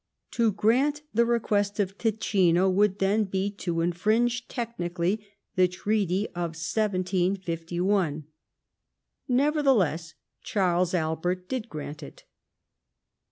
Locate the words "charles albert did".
10.41-11.69